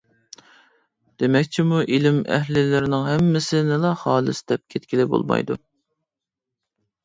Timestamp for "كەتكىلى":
4.75-5.09